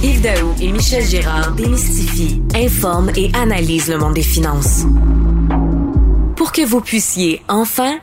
Yves 0.00 0.22
Daou 0.22 0.54
et 0.60 0.70
Michel 0.70 1.02
Gérard 1.02 1.56
démystifient, 1.56 2.40
informent 2.54 3.10
et 3.16 3.32
analysent 3.34 3.90
le 3.90 3.98
monde 3.98 4.14
des 4.14 4.22
finances. 4.22 4.86
Pour 6.36 6.52
que 6.52 6.64
vous 6.64 6.80
puissiez 6.80 7.42
enfin 7.48 7.98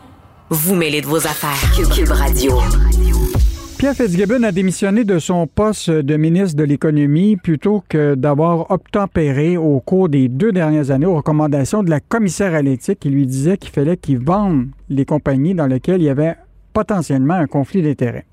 vous 0.50 0.76
mêler 0.76 1.00
de 1.00 1.06
vos 1.06 1.26
affaires. 1.26 1.72
Cube, 1.96 2.10
Radio. 2.10 2.52
Pierre 3.78 3.96
Fitzgibbon 3.96 4.44
a 4.44 4.52
démissionné 4.52 5.06
de 5.06 5.20
son 5.20 5.48
poste 5.48 5.90
de 5.90 6.18
ministre 6.18 6.58
de 6.58 6.66
l'Économie 6.66 7.38
plutôt 7.38 7.82
que 7.88 8.16
d'avoir 8.16 8.72
obtempéré 8.72 9.56
au 9.56 9.80
cours 9.80 10.10
des 10.10 10.28
deux 10.28 10.52
dernières 10.52 10.92
années 10.92 11.06
aux 11.06 11.16
recommandations 11.16 11.82
de 11.82 11.90
la 11.90 12.02
commissaire 12.02 12.56
à 12.56 12.62
l'éthique 12.62 13.00
qui 13.00 13.10
lui 13.10 13.26
disait 13.26 13.56
qu'il 13.56 13.72
fallait 13.72 13.96
qu'il 13.96 14.20
vende 14.20 14.68
les 14.90 15.06
compagnies 15.06 15.56
dans 15.56 15.68
lesquelles 15.68 16.02
il 16.02 16.06
y 16.06 16.10
avait 16.10 16.36
potentiellement 16.74 17.36
un 17.36 17.48
conflit 17.48 17.82
d'intérêts. 17.82 18.26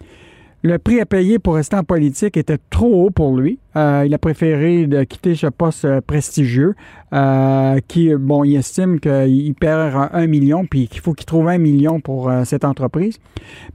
Le 0.64 0.78
prix 0.78 1.00
à 1.00 1.06
payer 1.06 1.40
pour 1.40 1.56
rester 1.56 1.74
en 1.74 1.82
politique 1.82 2.36
était 2.36 2.58
trop 2.70 3.04
haut 3.04 3.10
pour 3.10 3.36
lui. 3.36 3.58
Euh, 3.74 4.04
il 4.06 4.14
a 4.14 4.18
préféré 4.18 4.88
quitter 5.08 5.34
ce 5.34 5.48
poste 5.48 5.84
euh, 5.84 6.00
prestigieux 6.00 6.76
euh, 7.12 7.80
qui, 7.88 8.14
bon, 8.14 8.44
il 8.44 8.54
estime 8.54 9.00
qu'il 9.00 9.54
perd 9.56 10.10
un 10.12 10.26
million 10.28 10.64
puis 10.64 10.86
qu'il 10.86 11.00
faut 11.00 11.14
qu'il 11.14 11.26
trouve 11.26 11.48
un 11.48 11.58
million 11.58 11.98
pour 11.98 12.30
cette 12.44 12.64
entreprise. 12.64 13.18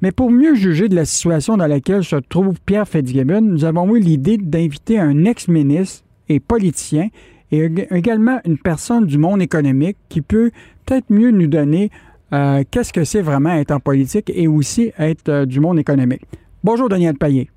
Mais 0.02 0.14
pour 0.14 0.32
mieux 0.32 0.56
juger 0.56 0.88
de 0.88 0.96
la 0.96 1.04
situation 1.04 1.58
dans 1.58 1.68
laquelle 1.68 2.06
se 2.06 2.16
trouve 2.16 2.56
Pierre 2.66 2.88
Fitzgibbon, 2.88 3.42
nous 3.42 3.66
avons 3.66 3.94
eu 3.94 4.00
l'idée 4.00 4.38
d'inviter 4.38 4.98
un 4.98 5.26
ex-ministre 5.26 6.06
et 6.30 6.40
politicien 6.40 7.10
et 7.52 7.70
également 7.92 8.40
une 8.46 8.58
personne 8.58 9.06
du 9.06 9.18
monde 9.18 9.42
économique 9.42 9.98
qui 10.08 10.22
peut 10.22 10.52
peut-être 10.86 11.10
mieux 11.10 11.32
nous 11.32 11.48
donner 11.48 11.92
qu'est-ce 12.32 12.94
que 12.94 13.04
c'est 13.04 13.22
vraiment 13.22 13.52
être 13.52 13.72
en 13.72 13.82
politique 13.82 14.32
et 14.34 14.48
aussi 14.48 14.94
être 14.98 15.44
du 15.44 15.60
monde 15.60 15.80
économique. 15.80 16.24
Bonjour, 16.68 16.90
Daniel 16.90 17.16
Payet. 17.16 17.48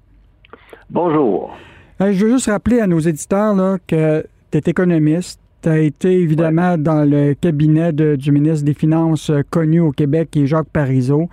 Bonjour. 0.88 1.50
Euh, 2.00 2.12
je 2.12 2.24
veux 2.24 2.30
juste 2.30 2.46
rappeler 2.46 2.78
à 2.78 2.86
nos 2.86 3.00
éditeurs 3.00 3.56
là, 3.56 3.78
que 3.84 4.24
tu 4.52 4.58
es 4.58 4.62
économiste. 4.64 5.40
Tu 5.62 5.68
as 5.68 5.80
été 5.80 6.12
évidemment 6.12 6.78
dans 6.78 7.02
le 7.02 7.34
cabinet 7.34 7.92
du 7.92 8.30
ministre 8.30 8.64
des 8.64 8.72
Finances 8.72 9.28
euh, 9.30 9.42
connu 9.50 9.80
au 9.80 9.90
Québec, 9.90 10.28
qui 10.30 10.44
est 10.44 10.46
Jacques 10.46 10.68
Parizeau. 10.72 11.28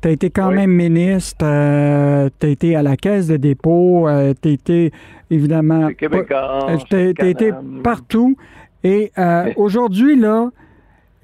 Tu 0.00 0.08
as 0.08 0.12
été 0.12 0.30
quand 0.30 0.52
même 0.52 0.70
ministre, 0.70 1.44
euh, 1.44 2.30
tu 2.40 2.46
as 2.46 2.48
été 2.48 2.76
à 2.76 2.82
la 2.82 2.96
Caisse 2.96 3.26
de 3.26 3.36
dépôt, 3.36 4.08
tu 4.40 4.48
as 4.48 4.50
été 4.50 4.90
évidemment. 5.28 5.90
Tu 5.98 6.06
as 6.06 7.26
été 7.26 7.52
partout. 7.84 8.38
Et 8.82 9.12
aujourd'hui, 9.56 10.18
là, 10.18 10.48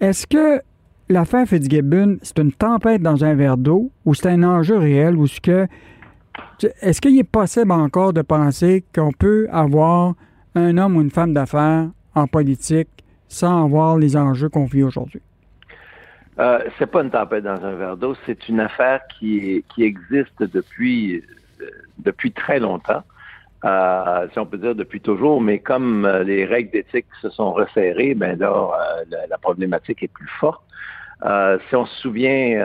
est-ce 0.03 0.27
que 0.27 0.61
l'affaire 1.09 1.47
Fitzgibbon, 1.47 2.19
c'est 2.21 2.39
une 2.41 2.53
tempête 2.53 3.01
dans 3.01 3.25
un 3.25 3.35
verre 3.35 3.57
d'eau 3.57 3.91
ou 4.05 4.13
c'est 4.13 4.29
un 4.29 4.43
enjeu 4.43 4.77
réel 4.77 5.17
ou 5.17 5.27
ce 5.27 5.41
que 5.41 5.67
est-ce 6.81 7.01
qu'il 7.01 7.19
est 7.19 7.25
possible 7.25 7.73
encore 7.73 8.13
de 8.13 8.23
penser 8.23 8.85
qu'on 8.95 9.13
peut 9.13 9.49
avoir 9.51 10.15
un 10.55 10.79
homme 10.79 10.97
ou 10.97 11.01
une 11.01 11.11
femme 11.11 11.35
d'affaires 11.35 11.89
en 12.15 12.27
politique 12.27 12.89
sans 13.29 13.65
avoir 13.65 13.99
les 13.99 14.17
enjeux 14.17 14.49
qu'on 14.49 14.67
vit 14.67 14.83
aujourd'hui? 14.83 15.21
Euh, 16.39 16.59
c'est 16.79 16.87
pas 16.87 17.03
une 17.03 17.11
tempête 17.11 17.45
dans 17.45 17.65
un 17.65 17.75
verre 17.75 17.97
d'eau, 17.97 18.17
c'est 18.27 18.49
une 18.49 18.61
affaire 18.61 19.01
qui, 19.19 19.65
qui 19.73 19.85
existe 19.85 20.43
depuis, 20.43 21.23
euh, 21.61 21.71
depuis 21.99 22.33
très 22.33 22.59
longtemps. 22.59 23.05
Euh, 23.65 24.27
si 24.33 24.39
on 24.39 24.47
peut 24.47 24.59
dire 24.59 24.75
depuis 24.75 25.01
toujours, 25.01 25.41
mais 25.41 25.59
comme 25.59 26.05
euh, 26.05 26.23
les 26.25 26.45
règles 26.45 26.71
d'éthique 26.73 27.07
se 27.23 27.31
sont 27.31 27.53
resserrées, 27.53 28.15
ben 28.15 28.39
là, 28.39 28.71
la, 29.31 29.39
problématique 29.39 30.03
est 30.03 30.13
plus 30.13 30.29
forte. 30.41 30.63
si 31.69 31.77
on 31.77 31.87
se 31.87 32.01
souvient, 32.01 32.61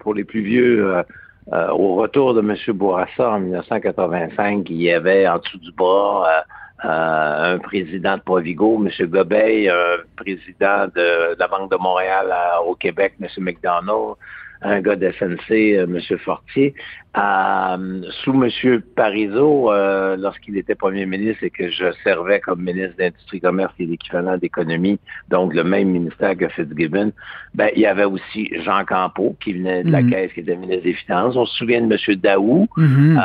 pour 0.00 0.12
les 0.12 0.24
plus 0.24 0.42
vieux, 0.42 1.04
euh, 1.52 1.68
au 1.70 1.94
retour 1.94 2.34
de 2.34 2.40
M. 2.40 2.56
Bourassa 2.76 3.30
en 3.30 3.38
1985, 3.38 4.68
il 4.68 4.82
y 4.82 4.90
avait 4.90 5.28
en 5.28 5.38
dessous 5.38 5.58
du 5.58 5.70
bras 5.72 6.26
euh, 6.28 6.40
euh, 6.84 7.54
un 7.54 7.58
président 7.58 8.16
de 8.16 8.22
Provigo, 8.22 8.84
M. 8.84 9.06
Gobeil, 9.06 9.68
un 9.68 9.98
président 10.16 10.88
de, 10.94 11.38
la 11.38 11.48
Banque 11.48 11.70
de 11.70 11.76
Montréal 11.76 12.34
au 12.66 12.74
Québec, 12.74 13.14
M. 13.20 13.28
McDonald, 13.38 14.16
un 14.62 14.80
gars 14.80 14.96
de 14.96 15.10
SNC, 15.10 15.50
euh, 15.50 15.86
M. 15.86 16.18
Fortier, 16.18 16.74
euh, 17.16 18.02
sous 18.22 18.32
M. 18.32 18.80
Parizeau, 18.94 19.72
euh, 19.72 20.16
lorsqu'il 20.16 20.56
était 20.56 20.74
premier 20.74 21.06
ministre 21.06 21.44
et 21.44 21.50
que 21.50 21.70
je 21.70 21.92
servais 22.04 22.40
comme 22.40 22.62
ministre 22.62 22.96
d'Industrie, 22.98 23.40
Commerce 23.40 23.72
et 23.78 23.86
l'équivalent 23.86 24.36
d'économie, 24.36 24.98
donc 25.28 25.54
le 25.54 25.64
même 25.64 25.88
ministère 25.88 26.36
que 26.36 26.48
Fitzgibbon, 26.48 27.12
ben, 27.54 27.70
il 27.74 27.82
y 27.82 27.86
avait 27.86 28.04
aussi 28.04 28.50
Jean 28.64 28.84
Campeau, 28.84 29.36
qui 29.42 29.54
venait 29.54 29.84
de 29.84 29.90
la 29.90 30.02
mhm. 30.02 30.10
Caisse, 30.10 30.32
qui 30.32 30.40
était 30.40 30.56
ministre 30.56 30.84
des 30.84 30.94
Finances. 30.94 31.36
On 31.36 31.46
se 31.46 31.56
souvient 31.56 31.80
de 31.80 31.92
M. 31.92 32.16
Daou, 32.16 32.66
mhm. 32.76 33.20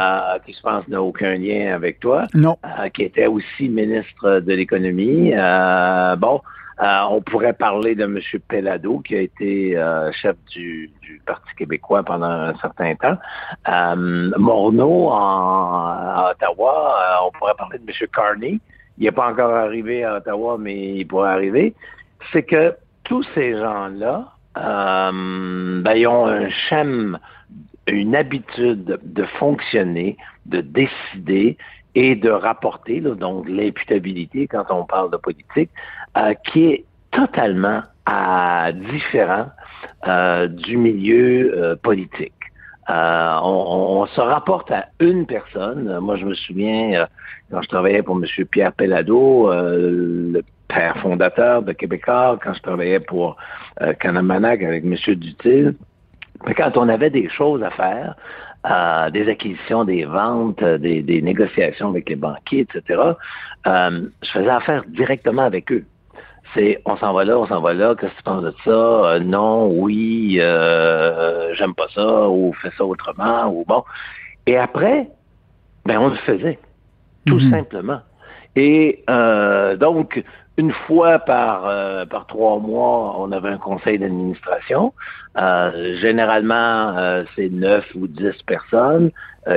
qui 0.45 0.53
je 0.53 0.61
pense 0.61 0.87
n'a 0.87 1.01
aucun 1.01 1.35
lien 1.35 1.73
avec 1.73 1.99
toi, 1.99 2.27
non. 2.33 2.57
qui 2.93 3.03
était 3.03 3.27
aussi 3.27 3.69
ministre 3.69 4.39
de 4.39 4.53
l'économie. 4.53 5.33
bon, 6.17 6.41
euh, 6.81 7.01
on 7.11 7.21
pourrait 7.21 7.53
parler 7.53 7.93
de 7.93 8.05
M. 8.05 8.19
Pellado, 8.47 8.99
qui 8.99 9.15
a 9.15 9.21
été 9.21 9.77
euh, 9.77 10.11
chef 10.13 10.35
du, 10.49 10.91
Parti 11.25 11.53
québécois 11.55 12.01
pendant 12.03 12.25
un 12.25 12.55
certain 12.55 12.95
temps. 12.95 13.17
Euh, 13.69 14.31
Morneau 14.37 15.09
en, 15.09 15.85
à 15.85 16.31
Ottawa, 16.31 16.97
euh, 16.97 17.27
on 17.27 17.31
pourrait 17.31 17.53
parler 17.55 17.77
de 17.77 17.83
M. 17.83 18.07
Carney. 18.11 18.59
Il 18.97 19.03
n'est 19.03 19.11
pas 19.11 19.29
encore 19.29 19.53
arrivé 19.53 20.03
à 20.03 20.15
Ottawa, 20.15 20.57
mais 20.59 20.95
il 20.95 21.05
pourrait 21.05 21.29
arriver. 21.29 21.75
C'est 22.33 22.43
que 22.43 22.75
tous 23.03 23.23
ces 23.35 23.55
gens-là, 23.57 24.29
ben, 24.55 25.93
ils 25.95 26.07
ont 26.07 26.25
un 26.25 26.49
schème, 26.49 27.19
une 27.87 28.15
habitude 28.15 28.99
de 29.03 29.23
fonctionner, 29.39 30.17
de 30.47 30.61
décider 30.61 31.57
et 31.95 32.15
de 32.15 32.29
rapporter, 32.29 33.01
donc 33.01 33.47
l'imputabilité 33.47 34.47
quand 34.47 34.65
on 34.69 34.85
parle 34.85 35.11
de 35.11 35.17
politique, 35.17 35.69
euh, 36.17 36.33
qui 36.45 36.65
est 36.65 36.85
totalement 37.11 37.81
euh, 38.09 38.71
différent 38.71 39.47
euh, 40.07 40.47
du 40.47 40.77
milieu 40.77 41.77
politique. 41.81 42.33
On, 42.87 44.05
se 44.07 44.19
rapporte 44.19 44.71
à 44.71 44.87
une 44.99 45.25
personne. 45.25 45.99
Moi, 45.99 46.17
je 46.17 46.25
me 46.25 46.33
souviens, 46.33 47.07
quand 47.49 47.61
je 47.61 47.69
travaillais 47.69 48.01
pour 48.01 48.17
M. 48.17 48.25
Pierre 48.47 48.73
Pellado, 48.73 49.49
le 49.53 50.41
père 50.67 50.97
fondateur 50.97 51.61
de 51.61 51.71
Québécois, 51.71 52.37
quand 52.43 52.53
je 52.53 52.61
travaillais 52.61 52.99
pour 52.99 53.37
Canamanac 54.01 54.63
avec 54.63 54.83
M. 54.83 54.95
Dutil, 55.15 55.77
quand 56.57 56.75
on 56.75 56.89
avait 56.89 57.09
des 57.09 57.29
choses 57.29 57.63
à 57.63 57.69
faire, 57.69 58.15
des 58.63 59.27
acquisitions, 59.29 59.85
des 59.85 60.05
ventes, 60.05 60.63
des, 60.63 61.21
négociations 61.21 61.89
avec 61.89 62.09
les 62.09 62.15
banquiers, 62.15 62.61
etc., 62.61 63.01
je 63.65 64.31
faisais 64.31 64.49
affaire 64.49 64.83
directement 64.87 65.43
avec 65.43 65.71
eux 65.71 65.85
c'est 66.53 66.81
on 66.85 66.97
s'en 66.97 67.13
va 67.13 67.23
là, 67.23 67.37
on 67.37 67.47
s'en 67.47 67.61
va 67.61 67.73
là, 67.73 67.95
qu'est-ce 67.95 68.11
que 68.11 68.17
tu 68.17 68.23
penses 68.23 68.43
de 68.43 68.53
ça? 68.63 68.71
Euh, 68.71 69.19
non, 69.19 69.67
oui, 69.67 70.37
euh, 70.39 71.53
j'aime 71.55 71.73
pas 71.73 71.87
ça, 71.93 72.29
ou 72.29 72.53
fais 72.61 72.71
ça 72.77 72.85
autrement, 72.85 73.47
ou 73.47 73.63
bon. 73.67 73.83
Et 74.45 74.57
après, 74.57 75.07
ben 75.85 75.99
on 75.99 76.09
le 76.09 76.15
faisait, 76.17 76.59
tout 77.25 77.39
mhm. 77.39 77.51
simplement. 77.51 78.01
Et 78.55 79.03
euh, 79.09 79.77
donc, 79.77 80.23
une 80.57 80.71
fois 80.71 81.19
par, 81.19 82.07
par 82.07 82.27
trois 82.27 82.59
mois, 82.59 83.15
on 83.19 83.31
avait 83.31 83.49
un 83.49 83.57
conseil 83.57 83.97
d'administration. 83.97 84.93
généralement, 85.35 87.23
c'est 87.35 87.49
neuf 87.49 87.85
ou 87.95 88.07
dix 88.07 88.35
personnes 88.45 89.11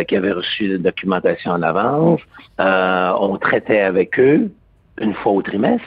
qui 0.06 0.16
avaient 0.16 0.32
reçu 0.32 0.68
la 0.68 0.78
documentation 0.78 1.50
en 1.50 1.62
avance. 1.62 2.20
on 2.58 3.36
traitait 3.38 3.80
avec 3.80 4.18
eux 4.18 4.50
une 5.00 5.14
fois 5.14 5.32
au 5.32 5.42
trimestre. 5.42 5.84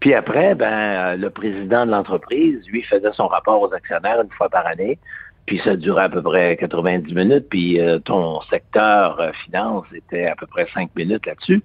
Puis 0.00 0.14
après, 0.14 0.54
ben, 0.54 1.16
le 1.16 1.30
président 1.30 1.86
de 1.86 1.90
l'entreprise, 1.90 2.66
lui, 2.68 2.82
faisait 2.82 3.12
son 3.12 3.28
rapport 3.28 3.60
aux 3.62 3.72
actionnaires 3.72 4.20
une 4.22 4.30
fois 4.30 4.48
par 4.48 4.66
année. 4.66 4.98
Puis 5.46 5.60
ça 5.64 5.76
durait 5.76 6.04
à 6.04 6.08
peu 6.08 6.22
près 6.22 6.56
90 6.56 7.14
minutes. 7.14 7.46
Puis 7.48 7.80
euh, 7.80 7.98
ton 7.98 8.40
secteur 8.42 9.20
euh, 9.20 9.32
finance 9.44 9.86
était 9.94 10.26
à 10.26 10.36
peu 10.36 10.46
près 10.46 10.66
5 10.72 10.90
minutes 10.96 11.26
là-dessus. 11.26 11.62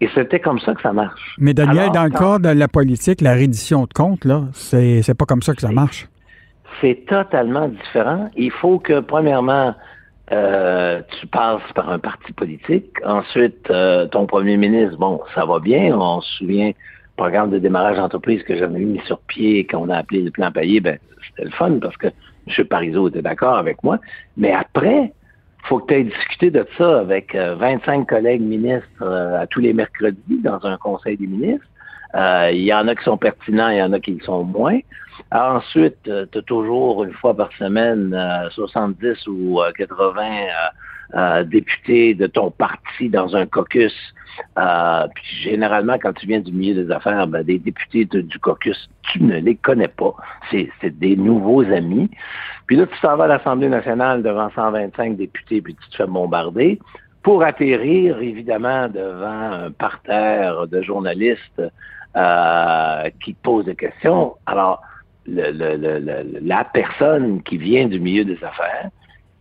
Et 0.00 0.08
c'était 0.14 0.40
comme 0.40 0.58
ça 0.58 0.74
que 0.74 0.82
ça 0.82 0.92
marche. 0.92 1.36
Mais 1.38 1.54
Daniel, 1.54 1.90
dans 1.92 2.04
le 2.04 2.10
cas 2.10 2.38
de 2.38 2.48
la 2.48 2.68
politique, 2.68 3.20
la 3.20 3.34
reddition 3.34 3.84
de 3.84 3.92
comptes, 3.92 4.24
là, 4.24 4.42
c'est, 4.52 5.02
c'est 5.02 5.14
pas 5.14 5.24
comme 5.24 5.42
ça 5.42 5.54
que 5.54 5.60
ça 5.60 5.70
marche. 5.70 6.08
C'est 6.80 7.06
totalement 7.06 7.68
différent. 7.68 8.28
Il 8.36 8.50
faut 8.50 8.78
que, 8.78 9.00
premièrement, 9.00 9.74
euh, 10.32 11.00
tu 11.20 11.26
passes 11.26 11.62
par 11.74 11.90
un 11.90 11.98
parti 11.98 12.32
politique. 12.32 12.90
Ensuite, 13.04 13.70
euh, 13.70 14.06
ton 14.06 14.26
premier 14.26 14.56
ministre, 14.56 14.96
bon, 14.98 15.20
ça 15.34 15.44
va 15.44 15.60
bien. 15.60 15.96
On 15.96 16.20
se 16.20 16.38
souvient, 16.38 16.72
programme 17.16 17.50
de 17.50 17.58
démarrage 17.58 17.96
d'entreprise 17.96 18.42
que 18.42 18.56
j'avais 18.56 18.78
mis 18.78 19.00
sur 19.06 19.20
pied 19.20 19.60
et 19.60 19.66
qu'on 19.66 19.88
a 19.90 19.98
appelé 19.98 20.22
le 20.22 20.30
plan 20.30 20.50
payé, 20.50 20.80
ben, 20.80 20.98
c'était 21.28 21.44
le 21.44 21.50
fun 21.50 21.78
parce 21.80 21.96
que 21.96 22.08
M. 22.08 22.64
Parizeau 22.66 23.08
était 23.08 23.22
d'accord 23.22 23.56
avec 23.56 23.82
moi. 23.82 23.98
Mais 24.36 24.52
après, 24.52 25.12
faut 25.64 25.78
que 25.78 25.86
tu 25.86 25.94
aies 25.94 26.04
discuté 26.04 26.50
de 26.50 26.66
ça 26.76 27.00
avec 27.00 27.34
25 27.34 28.00
euh, 28.00 28.04
collègues 28.04 28.42
ministres 28.42 29.02
à 29.02 29.46
tous 29.46 29.60
les 29.60 29.72
mercredis 29.72 30.40
dans 30.42 30.64
un 30.64 30.76
conseil 30.76 31.16
des 31.16 31.26
ministres. 31.26 31.66
Il 32.52 32.62
y 32.62 32.72
en 32.72 32.86
a 32.86 32.94
qui 32.94 33.02
sont 33.04 33.16
pertinents, 33.16 33.70
il 33.70 33.78
y 33.78 33.82
en 33.82 33.92
a 33.92 33.98
qui 33.98 34.12
le 34.12 34.24
sont 34.24 34.44
moins. 34.44 34.78
Ensuite, 35.32 36.06
euh, 36.08 36.26
tu 36.30 36.38
as 36.38 36.42
toujours 36.42 37.04
une 37.04 37.12
fois 37.12 37.34
par 37.36 37.50
semaine 37.52 38.16
70 38.50 39.04
euh, 39.04 39.30
ou 39.30 39.60
80 39.76 40.22
euh, 41.14 41.44
députés 41.44 42.14
de 42.14 42.26
ton 42.26 42.50
parti 42.50 43.08
dans 43.08 43.36
un 43.36 43.46
caucus. 43.46 43.94
puis 44.56 45.36
généralement, 45.42 45.98
quand 46.00 46.12
tu 46.12 46.26
viens 46.26 46.40
du 46.40 46.52
milieu 46.52 46.84
des 46.84 46.90
affaires, 46.90 47.26
ben, 47.26 47.42
des 47.42 47.58
députés 47.58 48.04
du 48.04 48.38
caucus, 48.38 48.88
tu 49.02 49.22
ne 49.22 49.38
les 49.38 49.54
connais 49.54 49.88
pas. 49.88 50.14
C'est 50.50 50.98
des 50.98 51.16
nouveaux 51.16 51.64
amis. 51.64 52.10
Puis 52.66 52.76
là, 52.76 52.86
tu 52.86 52.96
s'en 52.98 53.16
vas 53.16 53.24
à 53.24 53.28
l'Assemblée 53.28 53.68
nationale 53.68 54.22
devant 54.22 54.50
125 54.54 55.16
députés, 55.16 55.60
puis 55.60 55.74
tu 55.74 55.88
te 55.90 55.96
fais 55.96 56.06
bombarder 56.06 56.80
pour 57.22 57.42
atterrir, 57.42 58.20
évidemment, 58.20 58.88
devant 58.88 59.52
un 59.66 59.70
parterre 59.70 60.66
de 60.66 60.82
journalistes 60.82 61.62
qui 63.22 63.34
te 63.34 63.42
posent 63.42 63.64
des 63.66 63.76
questions. 63.76 64.34
Alors, 64.46 64.82
le, 65.26 66.40
la 66.40 66.64
personne 66.64 67.42
qui 67.42 67.56
vient 67.56 67.86
du 67.86 68.00
milieu 68.00 68.24
des 68.24 68.42
affaires 68.44 68.90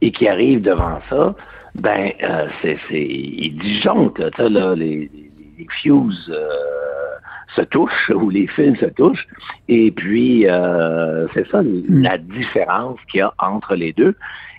et 0.03 0.11
qui 0.11 0.27
arrive 0.27 0.61
devant 0.61 0.99
ça, 1.09 1.33
ben, 1.75 2.11
euh, 2.23 2.47
c'est, 2.61 2.77
c'est, 2.89 3.07
il 3.07 3.57
disjoncte, 3.57 4.19
là, 4.37 4.75
les, 4.75 5.09
les, 5.57 5.67
fuses 5.81 6.29
euh, 6.29 7.15
se 7.55 7.61
touchent 7.61 8.09
ou 8.13 8.29
les 8.29 8.47
fils 8.47 8.77
se 8.79 8.87
touchent, 8.87 9.25
et 9.69 9.91
puis 9.91 10.45
euh, 10.45 11.25
c'est 11.33 11.47
ça 11.49 11.63
mm. 11.63 12.01
la 12.01 12.17
différence 12.17 12.99
qu'il 13.09 13.19
y 13.19 13.21
a 13.21 13.33
entre 13.39 13.75
les 13.75 13.93
deux. 13.93 14.13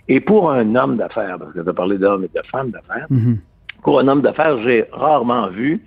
Et 0.07 0.19
pour 0.19 0.51
un 0.51 0.75
homme 0.75 0.97
d'affaires, 0.97 1.37
parce 1.37 1.53
que 1.53 1.59
tu 1.61 1.69
as 1.69 1.73
parlé 1.73 1.99
d'hommes 1.99 2.23
et 2.23 2.31
de 2.35 2.45
femmes 2.47 2.71
d'affaires, 2.71 3.07
mm-hmm. 3.11 3.37
pour 3.83 3.99
un 3.99 4.07
homme 4.07 4.23
d'affaires, 4.23 4.57
j'ai 4.63 4.85
rarement 4.91 5.47
vu 5.49 5.83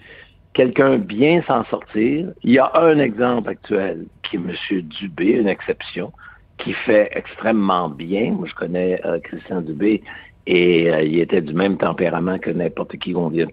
quelqu'un 0.55 0.99
bien 0.99 1.43
s'en 1.49 1.65
sortir. 1.65 2.29
Il 2.45 2.53
y 2.53 2.61
a 2.61 2.71
un 2.77 2.99
exemple 3.01 3.51
actuel 3.51 4.07
qui 4.23 4.37
est 4.37 4.39
M. 4.39 4.83
Dubé, 4.83 5.33
une 5.33 5.49
exception, 5.49 6.13
qui 6.59 6.73
fait 6.73 7.09
extrêmement 7.13 7.89
bien. 7.89 8.33
Moi, 8.33 8.47
je 8.49 8.55
connais 8.55 9.01
euh, 9.05 9.19
Christian 9.21 9.61
Dubé 9.63 10.03
et 10.47 10.91
euh, 10.91 11.03
il 11.03 11.19
était 11.21 11.41
du 11.41 11.55
même 11.55 11.77
tempérament 11.77 12.39
que 12.39 12.51
n'importe 12.51 12.97
qui 12.99 13.13
qu'on 13.13 13.29
vient 13.29 13.47
de 13.47 13.53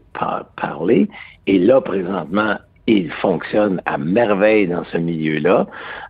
parler. 0.56 1.08
Et 1.48 1.60
là, 1.60 1.82
présentement, 1.82 2.56
il 2.88 3.12
fonctionne 3.12 3.82
à 3.86 3.98
merveille 3.98 4.68
dans 4.68 4.84
ce 4.86 4.98
milieu-là, 4.98 5.68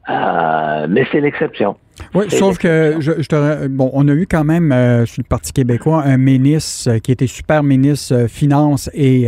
euh, 0.10 0.88
mais 0.90 1.06
c'est 1.12 1.22
l'exception. 1.22 1.76
Oui, 2.14 2.26
sauf 2.30 2.58
que 2.58 2.98
je, 3.00 3.12
te, 3.12 3.68
bon, 3.68 3.90
on 3.94 4.08
a 4.08 4.14
eu 4.14 4.28
quand 4.30 4.44
même 4.44 4.72
euh, 4.72 5.06
sur 5.06 5.22
le 5.22 5.28
Parti 5.28 5.54
québécois 5.54 6.04
un 6.04 6.18
ministre 6.18 6.92
euh, 6.92 7.00
qui 7.00 7.12
était 7.12 7.28
super 7.28 7.64
ministre 7.64 8.16
euh, 8.16 8.28
Finances 8.28 8.90
et 8.94 9.28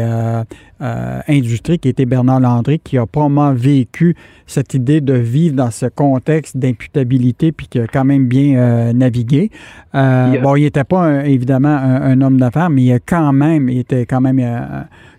Industrie, 0.80 1.80
qui 1.80 1.90
était 1.90 2.06
Bernard 2.06 2.40
Landry, 2.40 2.80
qui 2.80 2.98
a 2.98 3.06
probablement 3.06 3.54
vécu 3.54 4.16
cette 4.46 4.74
idée 4.74 5.02
de 5.02 5.14
vivre 5.14 5.56
dans 5.56 5.72
ce 5.72 5.88
contexte 5.88 6.56
d'imputabilité, 6.56 7.52
puis 7.52 7.68
qui 7.68 7.80
a 7.80 7.88
quand 7.88 8.06
même 8.06 8.28
bien 8.28 8.94
navigué. 8.94 9.50
Bon, 9.94 10.56
il 10.56 10.64
n'était 10.64 10.84
pas 10.84 11.26
évidemment 11.26 11.76
un, 11.76 12.22
homme 12.22 12.40
d'affaires, 12.40 12.70
mais 12.70 12.84
il 12.84 12.94
a 12.94 13.00
quand 13.00 13.34
même, 13.34 13.70
il 13.70 13.80
était 13.80 14.06
quand 14.06 14.22
même 14.22 14.40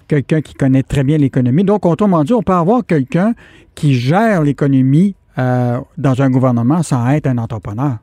quelqu'un 0.08 0.40
qui 0.40 0.54
connaît 0.54 0.82
très 0.82 1.04
bien 1.04 1.18
l'économie. 1.18 1.64
Donc, 1.64 1.86
autrement 1.86 2.24
dit, 2.24 2.32
on 2.32 2.42
peut 2.42 2.52
avoir 2.52 2.84
quelqu'un 2.84 3.34
qui 3.74 3.94
gère 3.94 4.42
l'économie 4.42 5.14
euh, 5.38 5.78
dans 5.96 6.20
un 6.20 6.30
gouvernement 6.30 6.82
sans 6.82 7.08
être 7.10 7.26
un 7.26 7.38
entrepreneur. 7.38 7.98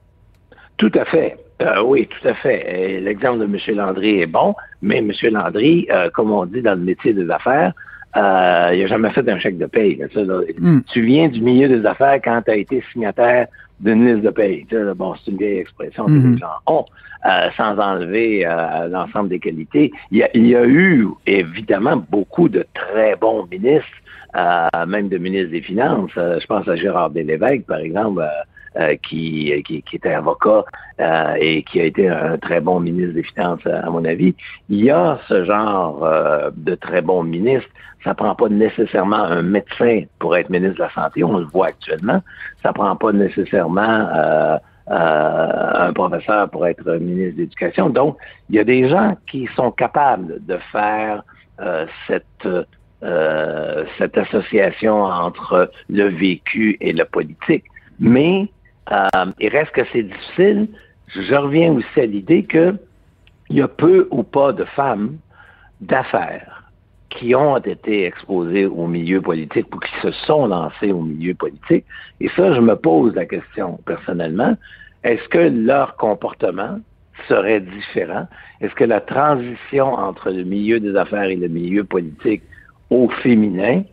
Tout 0.78 0.92
à 0.96 1.06
fait. 1.06 1.38
Euh, 1.62 1.82
oui, 1.84 2.08
tout 2.08 2.28
à 2.28 2.34
fait. 2.34 3.00
L'exemple 3.02 3.40
de 3.40 3.46
M. 3.46 3.58
Landry 3.76 4.22
est 4.22 4.28
bon, 4.28 4.56
mais 4.82 4.98
M. 4.98 5.12
Landry, 5.32 5.88
euh, 5.92 6.10
comme 6.14 6.32
on 6.32 6.46
dit 6.46 6.62
dans 6.62 6.76
le 6.76 6.84
métier 6.84 7.14
des 7.14 7.30
affaires, 7.30 7.74
il 8.16 8.22
n'a 8.22 8.88
jamais 8.88 9.10
fait 9.12 9.28
un 9.30 9.40
chèque 9.40 9.58
de 9.58 9.66
paye. 9.66 10.02
Hmm. 10.60 10.80
Tu 10.92 11.02
viens 11.02 11.28
du 11.28 11.42
milieu 11.42 11.68
des 11.68 11.86
affaires 11.86 12.20
quand 12.24 12.42
tu 12.46 12.52
as 12.52 12.56
été 12.56 12.84
signataire 12.92 13.48
d'une 13.80 14.06
liste 14.08 14.24
de 14.24 14.30
paye. 14.30 14.66
bon, 14.96 15.16
c'est 15.16 15.32
une 15.32 15.38
vieille 15.38 15.60
expression 15.60 16.06
que 16.06 16.12
les 16.12 16.38
gens 16.38 16.48
ont, 16.66 16.86
sans 17.58 17.78
enlever 17.78 18.48
l'ensemble 18.90 19.30
des 19.30 19.40
qualités. 19.40 19.92
Il 20.12 20.20
y, 20.20 20.24
a, 20.24 20.30
il 20.34 20.48
y, 20.48 20.56
a, 20.56 20.66
eu, 20.66 21.08
évidemment, 21.26 21.98
beaucoup 22.10 22.48
de 22.48 22.66
très 22.74 23.18
bons 23.18 23.46
ministres 23.52 23.88
même 24.88 25.10
de 25.10 25.18
ministre 25.18 25.52
des 25.52 25.62
Finances. 25.62 26.12
Euh, 26.18 26.40
je 26.40 26.46
pense 26.48 26.68
à 26.68 26.76
Gérard 26.76 27.12
Delévesque, 27.12 27.66
par 27.66 27.80
exemple, 27.80 28.22
euh, 28.22 28.82
euh, 28.82 28.96
qui, 29.08 29.54
qui, 29.66 29.84
était 29.94 30.14
avocat 30.14 30.66
et 31.40 31.64
qui 31.64 31.80
a 31.80 31.86
été 31.86 32.10
un 32.10 32.38
très 32.38 32.60
bon 32.60 32.82
ministre 32.82 33.14
des 33.14 33.24
Finances, 33.24 33.66
à 33.66 33.90
mon 33.90 34.04
avis. 34.04 34.36
Il 34.70 34.84
y 34.84 34.90
a 34.90 35.20
ce 35.30 35.46
genre 35.46 36.06
de 36.56 36.76
très 36.76 37.02
bons 37.02 37.24
ministres. 37.24 37.70
Ça 38.06 38.14
prend 38.14 38.34
pas 38.36 38.48
nécessairement 38.48 39.18
un 39.18 39.42
médecin 39.42 40.04
pour 40.20 40.38
être 40.38 40.50
ministre 40.50 40.78
de 40.78 40.84
la 40.84 40.92
Santé, 40.92 41.24
on 41.24 41.38
le 41.40 41.46
voit 41.46 41.68
actuellement. 41.68 42.22
Ça 42.64 42.72
prend 42.72 42.96
pas 42.96 43.12
nécessairement 43.12 44.08
un 44.88 45.92
professeur 45.94 46.50
pour 46.50 46.66
être 46.68 46.90
ministre 46.94 47.36
de 47.36 47.42
l'Éducation. 47.42 47.90
Donc, 47.90 48.18
il 48.50 48.56
y 48.56 48.60
a 48.60 48.64
des 48.64 48.88
gens 48.88 49.18
qui 49.30 49.50
sont 49.56 49.72
capables 49.72 50.46
de 50.46 50.58
faire 50.72 51.24
cette 52.08 52.48
euh, 53.06 53.84
cette 54.00 54.18
association 54.18 55.04
entre 55.04 55.70
le 55.90 56.06
vécu 56.06 56.76
et 56.82 56.92
le 56.92 57.06
politique. 57.06 57.66
Mais 58.00 58.50
euh, 58.92 59.26
il 59.40 59.50
reste 59.50 59.72
que 59.74 59.82
c'est 59.94 60.04
difficile. 60.04 60.70
Je 61.10 61.36
reviens 61.36 61.74
aussi 61.74 62.00
à 62.00 62.06
l'idée 62.06 62.46
qu'il 62.46 62.80
y 63.52 63.62
a 63.62 63.68
peu 63.68 64.08
ou 64.10 64.24
pas 64.24 64.54
de 64.54 64.64
femmes 64.64 65.18
d'affaires 65.82 66.65
qui 67.18 67.36
ont 67.36 67.58
été 67.58 68.06
exposées 68.06 68.66
au 68.66 68.88
milieu 68.88 69.22
politique 69.22 69.74
ou 69.74 69.80
qui 69.80 69.92
se 70.02 70.12
sont 70.12 70.48
lancées 70.48 70.92
au 70.92 71.02
milieu 71.02 71.34
politique. 71.34 71.86
Et 72.20 72.30
ça, 72.36 72.54
je 72.54 72.62
me 72.62 72.76
pose 72.76 73.14
la 73.16 73.26
question 73.26 73.80
personnellement. 73.86 74.56
Est-ce 75.04 75.28
que 75.30 75.38
leur 75.38 75.96
comportement 75.98 76.80
serait 77.28 77.62
différent? 77.62 78.28
Est-ce 78.62 78.74
que 78.76 78.84
la 78.84 79.02
transition 79.02 79.94
entre 79.94 80.32
le 80.32 80.44
milieu 80.44 80.80
des 80.80 80.96
affaires 80.96 81.24
et 81.24 81.36
le 81.36 81.48
milieu 81.48 81.84
politique 81.84 82.44
au 82.90 83.10
féminin 83.10 83.84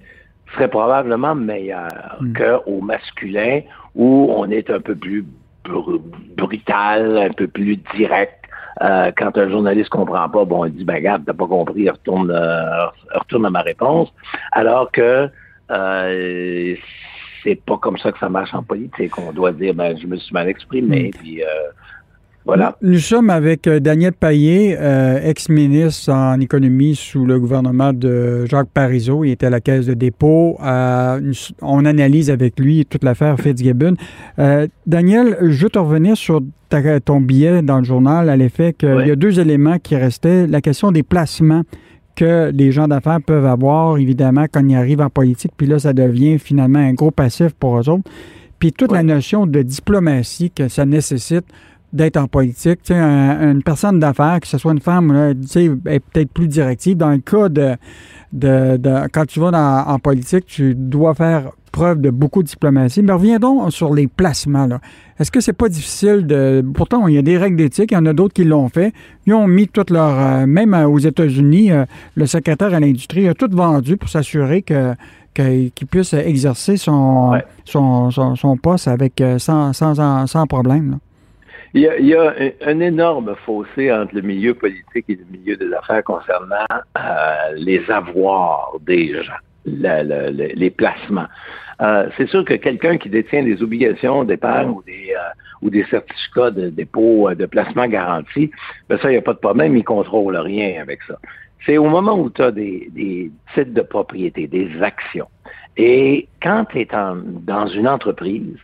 serait 0.52 0.68
probablement 0.68 1.34
meilleur 1.34 2.18
mm. 2.20 2.32
qu'au 2.34 2.80
masculin 2.80 3.60
où 3.94 4.32
on 4.34 4.50
est 4.50 4.70
un 4.70 4.80
peu 4.80 4.94
plus 4.94 5.24
brutal, 6.36 7.18
un 7.18 7.32
peu 7.32 7.46
plus 7.46 7.76
direct. 7.94 8.41
Euh, 8.82 9.12
quand 9.16 9.36
un 9.38 9.48
journaliste 9.48 9.90
comprend 9.90 10.28
pas, 10.28 10.44
bon, 10.44 10.64
il 10.64 10.72
dit, 10.72 10.84
ben 10.84 10.96
regarde, 10.96 11.22
t'as 11.24 11.32
pas 11.32 11.46
compris, 11.46 11.88
retourne, 11.88 12.30
euh, 12.30 12.86
retourne 13.14 13.46
à 13.46 13.50
ma 13.50 13.60
réponse. 13.60 14.12
Alors 14.50 14.90
que 14.90 15.28
euh, 15.70 16.74
c'est 17.42 17.60
pas 17.64 17.78
comme 17.78 17.98
ça 17.98 18.12
que 18.12 18.18
ça 18.18 18.28
marche 18.28 18.54
en 18.54 18.62
politique. 18.62 19.16
On 19.18 19.32
doit 19.32 19.52
dire, 19.52 19.74
ben, 19.74 19.96
je 19.96 20.06
me 20.06 20.16
suis 20.16 20.32
mal 20.32 20.48
exprimé, 20.48 21.08
mm. 21.08 21.18
puis 21.18 21.42
euh, 21.42 21.46
voilà. 22.44 22.76
Nous, 22.82 22.98
sommes 22.98 23.30
avec 23.30 23.68
euh, 23.68 23.78
Daniel 23.78 24.12
Payet, 24.12 24.76
euh, 24.80 25.20
ex-ministre 25.22 26.12
en 26.12 26.40
économie 26.40 26.96
sous 26.96 27.24
le 27.24 27.38
gouvernement 27.38 27.92
de 27.92 28.46
Jacques 28.46 28.70
Parizeau. 28.74 29.22
Il 29.24 29.30
était 29.30 29.46
à 29.46 29.50
la 29.50 29.60
Caisse 29.60 29.86
de 29.86 29.94
dépôt. 29.94 30.56
Euh, 30.60 31.32
on 31.60 31.84
analyse 31.84 32.30
avec 32.30 32.58
lui 32.58 32.84
toute 32.84 33.04
l'affaire 33.04 33.38
Fitzgibbon. 33.38 33.94
Daniel, 34.86 35.36
je 35.40 35.62
veux 35.62 35.70
te 35.70 35.78
revenir 35.78 36.16
sur 36.16 36.40
ton 37.04 37.20
billet 37.20 37.62
dans 37.62 37.78
le 37.78 37.84
journal 37.84 38.28
à 38.28 38.36
l'effet 38.36 38.72
qu'il 38.72 39.06
y 39.06 39.10
a 39.10 39.16
deux 39.16 39.38
éléments 39.38 39.78
qui 39.78 39.94
restaient. 39.94 40.46
La 40.46 40.60
question 40.60 40.90
des 40.90 41.02
placements 41.02 41.62
que 42.16 42.50
les 42.52 42.72
gens 42.72 42.88
d'affaires 42.88 43.20
peuvent 43.24 43.46
avoir, 43.46 43.98
évidemment, 43.98 44.46
quand 44.50 44.66
ils 44.66 44.74
arrivent 44.74 45.00
en 45.00 45.10
politique. 45.10 45.52
Puis 45.56 45.66
là, 45.66 45.78
ça 45.78 45.92
devient 45.92 46.38
finalement 46.38 46.78
un 46.78 46.92
gros 46.92 47.10
passif 47.10 47.52
pour 47.52 47.78
eux 47.78 47.88
autres. 47.88 48.04
Puis 48.58 48.72
toute 48.72 48.92
la 48.92 49.02
notion 49.02 49.46
de 49.46 49.60
diplomatie 49.62 50.50
que 50.50 50.68
ça 50.68 50.86
nécessite 50.86 51.44
d'être 51.92 52.16
en 52.16 52.26
politique. 52.26 52.82
Tu 52.82 52.94
sais, 52.94 52.98
une 52.98 53.62
personne 53.62 53.98
d'affaires, 53.98 54.40
que 54.40 54.46
ce 54.46 54.58
soit 54.58 54.72
une 54.72 54.80
femme, 54.80 55.34
tu 55.42 55.48
sais, 55.48 55.70
est 55.86 56.00
peut-être 56.00 56.30
plus 56.30 56.48
directive. 56.48 56.96
Dans 56.96 57.10
le 57.10 57.18
cas 57.18 57.48
de, 57.48 57.76
de, 58.32 59.08
quand 59.12 59.26
tu 59.26 59.40
vas 59.40 59.84
en 59.86 59.98
politique, 59.98 60.46
tu 60.46 60.74
dois 60.74 61.14
faire 61.14 61.50
preuve 61.72 62.00
de 62.00 62.10
beaucoup 62.10 62.42
de 62.42 62.48
diplomatie. 62.48 63.02
Mais 63.02 63.12
reviendons 63.12 63.68
sur 63.70 63.92
les 63.92 64.06
placements. 64.06 64.66
Là. 64.66 64.80
Est-ce 65.18 65.30
que 65.30 65.40
c'est 65.40 65.54
pas 65.54 65.68
difficile 65.68 66.26
de... 66.26 66.64
Pourtant, 66.74 67.08
il 67.08 67.14
y 67.14 67.18
a 67.18 67.22
des 67.22 67.38
règles 67.38 67.56
d'éthique, 67.56 67.90
il 67.90 67.94
y 67.94 67.96
en 67.96 68.06
a 68.06 68.12
d'autres 68.12 68.34
qui 68.34 68.44
l'ont 68.44 68.68
fait. 68.68 68.92
Ils 69.26 69.34
ont 69.34 69.48
mis 69.48 69.66
toute 69.66 69.90
leur... 69.90 70.18
Euh, 70.18 70.46
même 70.46 70.74
aux 70.74 70.98
États-Unis, 70.98 71.72
euh, 71.72 71.84
le 72.14 72.26
secrétaire 72.26 72.74
à 72.74 72.78
l'industrie 72.78 73.26
a 73.26 73.34
tout 73.34 73.48
vendu 73.50 73.96
pour 73.96 74.08
s'assurer 74.08 74.62
que 74.62 74.94
qu'il 75.34 75.86
puisse 75.90 76.12
exercer 76.12 76.76
son, 76.76 77.40
son, 77.64 78.10
son, 78.10 78.56
poste 78.58 78.86
avec 78.86 79.18
euh, 79.22 79.38
sans, 79.38 79.72
sans, 79.72 80.26
sans 80.26 80.46
problème. 80.46 80.90
Là. 80.90 80.96
Il 81.74 81.80
y, 81.80 82.14
a, 82.14 82.34
un, 82.66 82.80
énorme 82.80 83.34
fossé 83.46 83.90
entre 83.90 84.14
le 84.14 84.20
milieu 84.20 84.52
politique 84.52 85.06
et 85.08 85.16
le 85.16 85.24
milieu 85.30 85.56
des 85.56 85.72
affaires 85.72 86.04
concernant 86.04 86.66
euh, 86.70 87.00
les 87.56 87.90
avoirs 87.90 88.74
des 88.82 89.14
gens, 89.22 89.32
les 89.64 90.70
placements. 90.70 91.28
Euh, 91.80 92.08
c'est 92.16 92.28
sûr 92.28 92.44
que 92.44 92.54
quelqu'un 92.54 92.98
qui 92.98 93.08
détient 93.08 93.42
des 93.42 93.62
obligations 93.62 94.20
ou 94.20 94.24
des 94.26 94.38
euh, 94.42 95.30
ou 95.62 95.70
des 95.70 95.84
certificats 95.84 96.50
de 96.50 96.68
dépôt 96.68 97.32
de 97.34 97.46
placement 97.46 97.86
garanti, 97.86 98.50
ben 98.88 98.98
ça, 98.98 99.08
il 99.08 99.12
n'y 99.12 99.18
a 99.18 99.22
pas 99.22 99.32
de 99.32 99.38
problème, 99.38 99.76
il 99.76 99.84
contrôle 99.84 100.36
rien 100.36 100.82
avec 100.82 101.02
ça. 101.04 101.18
C'est 101.64 101.78
au 101.78 101.88
moment 101.88 102.18
où 102.18 102.28
tu 102.28 102.42
as 102.42 102.50
des, 102.50 102.88
des 102.92 103.30
titres 103.54 103.72
de 103.72 103.82
propriété, 103.82 104.46
des 104.46 104.70
actions. 104.82 105.28
Et 105.76 106.28
quand 106.42 106.66
tu 106.66 106.80
es 106.80 106.88
dans 106.92 107.66
une 107.68 107.88
entreprise, 107.88 108.58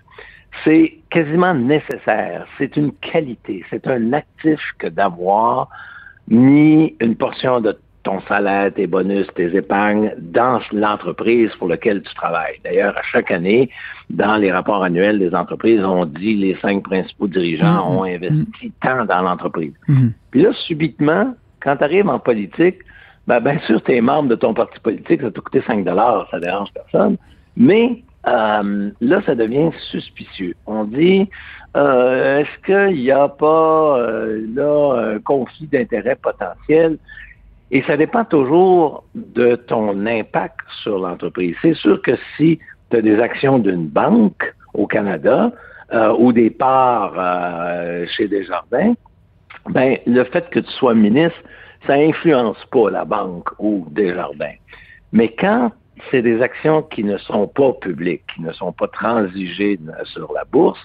c'est 0.65 0.99
quasiment 1.11 1.55
nécessaire. 1.55 2.47
C'est 2.59 2.77
une 2.77 2.93
qualité, 2.93 3.65
c'est 3.71 3.87
un 3.87 4.13
actif 4.13 4.61
que 4.79 4.87
d'avoir 4.89 5.69
mis 6.29 6.95
une 7.01 7.17
portion 7.17 7.61
de 7.61 7.77
ton 8.03 8.21
salaire, 8.23 8.73
tes 8.73 8.87
bonus, 8.87 9.27
tes 9.35 9.55
épargnes 9.55 10.15
dans 10.19 10.61
l'entreprise 10.73 11.51
pour 11.59 11.69
laquelle 11.69 12.03
tu 12.03 12.15
travailles. 12.15 12.57
D'ailleurs, 12.65 12.97
à 12.97 13.03
chaque 13.03 13.31
année, 13.31 13.71
dans 14.09 14.37
les 14.37 14.53
rapports 14.53 14.83
annuels 14.83 15.19
des 15.19 15.35
entreprises, 15.35 15.83
on 15.85 16.07
dit 16.07 16.35
les 16.35 16.57
cinq 16.63 16.85
principaux 16.85 17.27
dirigeants 17.27 17.67
mm-hmm. 17.67 17.97
ont 17.97 18.05
investi 18.05 18.73
tant 18.83 19.05
dans 19.05 19.23
l'entreprise. 19.23 19.73
Mm-hmm. 19.89 20.11
Puis 20.31 20.43
là, 20.43 20.53
subitement, 20.67 21.35
quand 21.61 21.77
tu 21.77 21.85
arrives 21.85 22.09
en 22.09 22.19
politique, 22.19 22.79
ben, 23.27 23.41
bien 23.41 23.59
sûr, 23.67 23.83
tu 23.83 23.95
es 23.95 24.01
membre 24.01 24.31
de 24.31 24.37
ton 24.37 24.55
parti 24.55 24.81
politique, 24.81 25.21
ça 25.21 25.31
t'a 25.31 25.41
coûté 25.41 25.63
5 25.67 25.85
ça 25.85 26.41
dérange 26.41 26.69
personne, 26.73 27.19
mais 27.57 28.03
euh, 28.29 28.91
là, 29.01 29.23
ça 29.25 29.35
devient 29.35 29.71
suspicieux. 29.91 30.55
On 30.67 30.85
dit, 30.85 31.29
euh, 31.77 32.41
est-ce 32.41 32.65
qu'il 32.67 33.03
n'y 33.03 33.11
a 33.11 33.29
pas 33.29 33.99
euh, 33.99 34.47
là 34.55 35.15
un 35.15 35.19
conflit 35.21 35.67
d'intérêt 35.67 36.17
potentiel? 36.17 36.99
Et 37.71 37.83
ça 37.83 37.97
dépend 37.97 38.25
toujours 38.25 39.05
de 39.15 39.57
ton 39.57 40.07
impact 40.07 40.61
sur 40.83 40.99
l'entreprise. 40.99 41.55
C'est 41.63 41.75
sûr 41.75 42.01
que 42.03 42.13
si 42.37 42.59
tu 42.91 42.97
as 42.97 43.03
des 43.03 43.21
actions 43.21 43.59
d'une 43.59 43.87
banque 43.87 44.55
au 44.75 44.87
Canada 44.87 45.53
ou 46.19 46.33
des 46.33 46.51
parts 46.51 47.15
chez 48.17 48.27
Desjardins, 48.27 48.95
ben 49.71 49.99
le 50.07 50.25
fait 50.25 50.49
que 50.51 50.61
tu 50.61 50.71
sois 50.73 50.95
ministre, 50.95 51.39
ça 51.87 51.95
influence 51.95 52.63
pas 52.71 52.91
la 52.91 53.05
banque 53.05 53.49
ou 53.59 53.87
Desjardins. 53.91 54.57
Mais 55.13 55.29
quand 55.29 55.73
c'est 56.11 56.23
des 56.23 56.41
actions 56.43 56.83
qui 56.83 57.05
ne 57.05 57.19
sont 57.19 57.47
pas 57.49 57.73
publiques, 57.73 58.25
qui 58.35 58.43
ne 58.43 58.53
sont 58.53 58.73
pas 58.73 58.89
transigées 58.89 59.79
sur 60.05 60.33
la 60.33 60.45
bourse, 60.45 60.81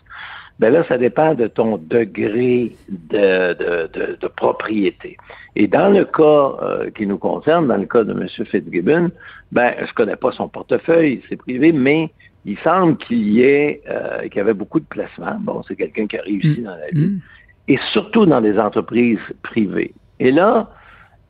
ben 0.60 0.72
là, 0.72 0.84
ça 0.88 0.98
dépend 0.98 1.34
de 1.34 1.48
ton 1.48 1.78
degré 1.78 2.76
de, 2.88 3.54
de, 3.54 4.18
de, 4.20 4.28
propriété. 4.28 5.18
Et 5.56 5.68
dans 5.68 5.90
le 5.90 6.06
cas 6.06 6.22
euh, 6.62 6.92
qui 6.92 7.08
nous 7.08 7.18
concerne, 7.18 7.68
dans 7.68 7.78
le 7.78 7.86
cas 7.86 8.04
de 8.04 8.12
M. 8.12 8.28
Fitzgibbon, 8.46 9.12
ben, 9.52 9.74
je 9.86 9.94
connais 9.94 10.16
pas 10.16 10.32
son 10.32 10.48
portefeuille, 10.48 11.22
c'est 11.28 11.38
privé, 11.38 11.72
mais 11.72 12.12
il 12.46 12.58
semble 12.60 12.98
qu'il 12.98 13.30
y 13.30 13.42
ait, 13.42 13.82
euh, 13.90 14.22
qu'il 14.24 14.38
y 14.38 14.40
avait 14.40 14.54
beaucoup 14.54 14.80
de 14.80 14.86
placements. 14.86 15.38
Bon, 15.40 15.64
c'est 15.68 15.76
quelqu'un 15.76 16.08
qui 16.08 16.18
a 16.18 16.22
réussi 16.22 16.62
mm. 16.62 16.64
dans 16.64 16.76
la 16.76 16.90
vie. 16.92 17.08
Mm. 17.08 17.22
Et 17.70 17.80
surtout 17.92 18.26
dans 18.26 18.42
des 18.42 18.60
entreprises 18.60 19.20
privées. 19.42 19.94
Et 20.20 20.32
là, 20.32 20.70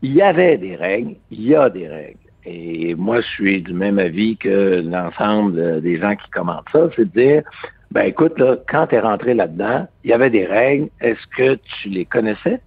il 0.02 0.14
y 0.14 0.22
avait 0.22 0.58
des 0.58 0.76
règles, 0.76 1.16
il 1.32 1.44
y 1.48 1.56
a 1.56 1.70
des 1.70 1.88
règles. 1.88 2.18
Et 2.46 2.96
moi, 2.96 3.22
je 3.22 3.28
suis 3.28 3.62
du 3.62 3.74
même 3.74 4.00
avis 4.00 4.38
que 4.38 4.82
l'ensemble 4.86 5.82
des 5.82 6.00
gens 6.00 6.16
qui 6.16 6.30
commentent 6.32 6.68
ça, 6.72 6.90
c'est 6.96 7.14
de 7.14 7.22
dire, 7.22 7.44
ben 7.92 8.04
écoute, 8.04 8.38
là, 8.40 8.58
quand 8.68 8.88
tu 8.88 8.96
es 8.96 9.00
rentré 9.00 9.34
là-dedans, 9.34 9.88
il 10.04 10.10
y 10.10 10.14
avait 10.14 10.30
des 10.30 10.46
règles. 10.46 10.90
Est-ce 11.00 11.26
que 11.38 11.56
tu 11.56 11.90
les 11.90 12.06
connaissais? 12.06 12.60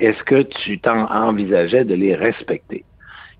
Est-ce 0.00 0.22
que 0.24 0.42
tu 0.42 0.80
t'en 0.80 1.06
envisageais 1.10 1.84
de 1.84 1.94
les 1.94 2.14
respecter? 2.14 2.84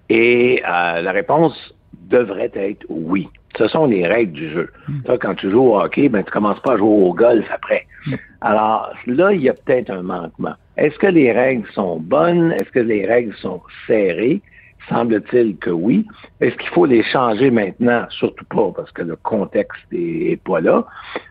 Et 0.08 0.62
euh, 0.62 1.00
la 1.00 1.10
réponse 1.10 1.74
devrait 2.08 2.52
être 2.54 2.84
oui. 2.88 3.28
Ce 3.56 3.66
sont 3.68 3.86
les 3.86 4.06
règles 4.06 4.32
du 4.32 4.50
jeu. 4.50 4.70
Hmm. 4.88 5.16
quand 5.20 5.34
tu 5.34 5.50
joues 5.50 5.72
au 5.72 5.80
hockey, 5.80 6.08
ben, 6.08 6.22
tu 6.22 6.30
commences 6.30 6.60
pas 6.60 6.74
à 6.74 6.76
jouer 6.76 6.88
au 6.88 7.12
golf 7.12 7.46
après. 7.50 7.86
Hmm. 8.06 8.14
Alors 8.40 8.92
là, 9.06 9.32
il 9.32 9.42
y 9.42 9.48
a 9.48 9.54
peut-être 9.54 9.90
un 9.90 10.02
manquement. 10.02 10.54
Est-ce 10.76 10.98
que 10.98 11.06
les 11.06 11.32
règles 11.32 11.66
sont 11.72 11.98
bonnes? 11.98 12.52
Est-ce 12.52 12.70
que 12.70 12.80
les 12.80 13.06
règles 13.06 13.34
sont 13.36 13.62
serrées? 13.86 14.42
Semble-t-il 14.88 15.56
que 15.56 15.70
oui. 15.70 16.06
Est-ce 16.40 16.56
qu'il 16.56 16.68
faut 16.70 16.86
les 16.86 17.02
changer 17.04 17.50
maintenant? 17.50 18.06
Surtout 18.10 18.44
pas, 18.46 18.72
parce 18.74 18.90
que 18.92 19.02
le 19.02 19.16
contexte 19.16 19.80
n'est 19.92 20.38
pas 20.44 20.60
là. 20.60 20.84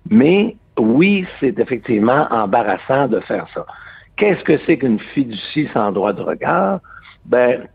Mais 0.09 0.55
oui, 0.77 1.25
c'est 1.39 1.59
effectivement 1.59 2.27
embarrassant 2.31 3.07
de 3.07 3.19
faire 3.21 3.47
ça. 3.53 3.65
Qu'est-ce 4.15 4.43
que 4.43 4.57
c'est 4.65 4.77
qu'une 4.77 4.99
fiducie 4.99 5.67
sans 5.73 5.91
droit 5.91 6.13
de 6.13 6.21
regard? 6.21 6.79
Ben, 7.25 7.67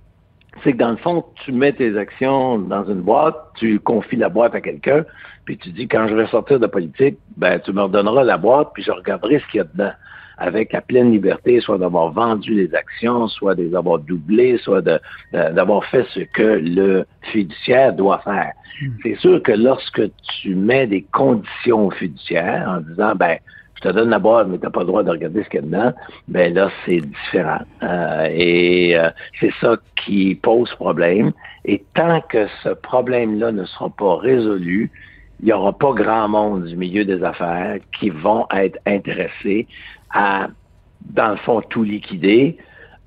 c'est 0.63 0.73
que 0.73 0.79
dans 0.79 0.91
le 0.91 0.97
fond, 0.97 1.25
tu 1.45 1.53
mets 1.53 1.73
tes 1.73 1.97
actions 1.99 2.59
dans 2.59 2.85
une 2.85 3.03
boîte, 3.03 3.37
tu 3.57 3.79
confies 3.81 4.17
la 4.17 4.29
boîte 4.29 4.55
à 4.55 4.61
quelqu'un, 4.61 5.05
puis 5.45 5.59
tu 5.59 5.71
dis 5.71 5.87
quand 5.87 6.09
je 6.09 6.15
vais 6.15 6.27
sortir 6.29 6.59
de 6.59 6.67
politique, 6.67 7.19
ben 7.37 7.61
tu 7.61 7.73
me 7.73 7.83
redonneras 7.83 8.25
la 8.25 8.39
boîte, 8.39 8.71
puis 8.73 8.83
je 8.83 8.91
regarderai 8.91 9.41
ce 9.41 9.47
qu'il 9.49 9.59
y 9.59 9.61
a 9.61 9.65
dedans 9.65 9.93
avec 10.39 10.73
la 10.73 10.81
pleine 10.81 11.11
liberté, 11.11 11.61
soit 11.61 11.79
d'avoir 11.79 12.13
vendu 12.13 12.55
les 12.55 12.75
actions, 12.75 13.29
soit 13.29 13.55
de 13.55 13.63
les 13.63 13.75
avoir 13.75 13.99
doublées, 13.99 14.59
soit 14.59 14.83
d'avoir 15.33 15.85
fait 15.87 16.05
ce 16.15 16.21
que 16.21 16.61
le 16.63 17.07
fiduciaire 17.33 17.93
doit 17.95 18.19
faire. 18.19 18.53
Hmm. 18.83 18.91
C'est 19.03 19.17
sûr 19.17 19.43
que 19.43 19.53
lorsque 19.53 20.03
tu 20.41 20.55
mets 20.55 20.87
des 20.87 21.03
conditions 21.13 21.91
fiduciaires 21.91 22.69
en 22.69 22.81
disant, 22.81 23.15
ben, 23.15 23.39
je 23.77 23.89
te 23.89 23.89
donne 23.89 24.11
la 24.11 24.19
boîte, 24.19 24.49
mais 24.49 24.59
tu 24.59 24.65
n'as 24.65 24.71
pas 24.71 24.81
le 24.81 24.87
droit 24.87 25.03
de 25.03 25.11
regarder 25.11 25.43
ce 25.45 25.49
qu'il 25.49 25.61
y 25.61 25.63
a 25.63 25.67
dedans, 25.67 25.93
ben 26.29 26.55
là, 26.55 26.71
c'est 26.85 27.01
différent. 27.01 27.61
Euh, 27.83 28.29
et 28.31 28.97
euh, 28.97 29.11
c'est 29.39 29.53
ça 29.61 29.77
qui 30.05 30.35
pose 30.35 30.71
problème. 30.75 31.33
Et 31.65 31.85
tant 31.95 32.21
que 32.23 32.47
ce 32.63 32.71
problème-là 32.71 33.53
ne 33.53 33.65
sera 33.65 33.91
pas 33.91 34.17
résolu, 34.17 34.91
il 35.41 35.47
n'y 35.47 35.53
aura 35.53 35.73
pas 35.73 35.93
grand 35.93 36.29
monde 36.29 36.65
du 36.65 36.77
milieu 36.77 37.05
des 37.05 37.23
affaires 37.23 37.77
qui 37.99 38.09
vont 38.09 38.47
être 38.55 38.79
intéressés 38.87 39.67
à, 40.11 40.49
dans 41.01 41.31
le 41.31 41.37
fond, 41.37 41.61
tout 41.63 41.83
liquider 41.83 42.59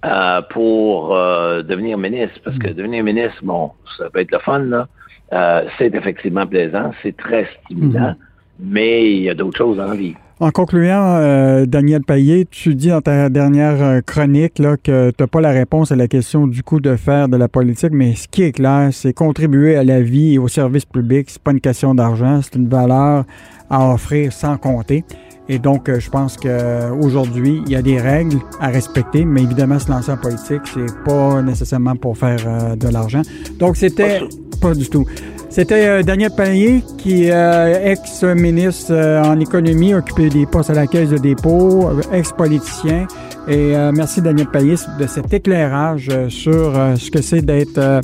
euh, 0.06 0.41
pour 0.50 1.15
euh, 1.15 1.62
devenir 1.63 1.98
ministre. 1.98 2.39
Parce 2.44 2.58
que 2.58 2.70
mm. 2.70 2.74
devenir 2.74 3.03
ministre, 3.03 3.39
bon, 3.44 3.72
ça 3.98 4.10
peut 4.10 4.20
être 4.20 4.32
le 4.32 4.39
fun, 4.39 4.60
là. 4.60 4.88
Euh, 5.32 5.68
c'est 5.77 5.94
effectivement 5.94 6.48
plaisant, 6.48 6.91
c'est 7.03 7.15
très 7.15 7.48
stimulant, 7.62 8.00
mm-hmm. 8.00 8.15
Mais 8.60 9.12
il 9.12 9.24
y 9.24 9.30
a 9.30 9.34
d'autres 9.34 9.58
choses 9.58 9.78
la 9.78 9.96
vie. 9.96 10.13
En 10.42 10.51
concluant, 10.51 11.66
Daniel 11.66 12.01
Payet, 12.01 12.48
tu 12.50 12.74
dis 12.74 12.88
dans 12.88 13.01
ta 13.01 13.28
dernière 13.28 14.01
chronique 14.06 14.58
là, 14.58 14.78
que 14.78 15.10
tu 15.10 15.16
n'as 15.20 15.28
pas 15.28 15.42
la 15.42 15.50
réponse 15.50 15.92
à 15.92 15.98
la 15.98 16.08
question 16.08 16.48
du 16.48 16.63
coût 16.63 16.80
de 16.80 16.96
faire 16.96 17.28
de 17.28 17.36
la 17.36 17.50
politique, 17.50 17.92
mais 17.92 18.16
ce 18.16 18.30
qui 18.30 18.44
est 18.44 18.54
clair, 18.54 18.88
c'est 18.94 19.12
contribuer 19.12 19.75
à 19.75 19.84
la 19.84 20.01
vie 20.01 20.36
et 20.36 20.38
au 20.38 20.48
service 20.48 20.86
public. 20.86 21.30
C'est 21.30 21.42
pas 21.42 21.51
une 21.51 21.60
question 21.60 21.94
d'argent, 21.94 22.39
c'est 22.42 22.56
une 22.56 22.70
valeur 22.70 23.25
à 23.70 23.94
offrir 23.94 24.32
sans 24.32 24.56
compter. 24.56 25.04
Et 25.51 25.58
donc, 25.58 25.89
euh, 25.89 26.00
je 26.00 26.10
pense 26.12 26.38
qu'aujourd'hui, 26.38 27.63
il 27.66 27.72
y 27.72 27.75
a 27.75 27.82
des 27.82 28.00
règles 28.00 28.38
à 28.62 28.68
respecter, 28.68 29.25
mais 29.25 29.42
évidemment, 29.42 29.80
se 29.80 29.89
lancer 29.89 30.12
en 30.12 30.18
politique, 30.18 30.62
c'est 30.66 31.04
pas 31.04 31.42
nécessairement 31.42 31.96
pour 31.96 32.16
faire 32.18 32.39
euh, 32.46 32.75
de 32.75 32.88
l'argent. 32.88 33.24
Donc, 33.58 33.75
c'était 33.75 34.22
pas 34.62 34.75
du 34.75 34.88
tout. 34.88 35.06
C'était 35.50 35.88
euh, 35.88 36.03
Daniel 36.03 36.32
Payet, 36.32 36.84
qui 36.98 37.25
est 37.25 37.91
ex-ministre 37.91 38.94
en 39.25 39.39
économie, 39.39 39.94
occupé 39.94 40.29
des 40.29 40.46
postes 40.46 40.70
à 40.70 40.74
la 40.74 40.88
Caisse 40.88 41.10
de 41.10 41.18
dépôt, 41.18 41.89
ex-politicien. 42.13 43.08
Et 43.48 43.74
merci 43.94 44.22
Daniel 44.22 44.48
Payet 44.48 44.75
de 45.00 45.08
cet 45.08 45.34
éclairage 45.34 46.12
sur 46.29 46.74
ce 46.98 47.10
que 47.10 47.22
c'est 47.22 47.41
d'être 47.41 48.01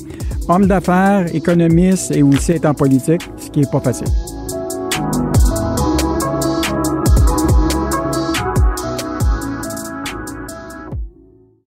homme 0.47 0.65
d'affaires, 0.65 1.27
économiste 1.35 2.11
et 2.11 2.23
aussi 2.23 2.53
être 2.53 2.65
en 2.65 2.73
politique, 2.73 3.21
ce 3.37 3.51
qui 3.51 3.61
est 3.61 3.71
pas 3.71 3.79
facile. 3.79 4.07